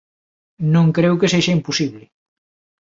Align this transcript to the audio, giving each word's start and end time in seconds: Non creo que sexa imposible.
Non 0.73 0.87
creo 0.97 1.19
que 1.19 1.31
sexa 1.33 1.55
imposible. 1.57 2.03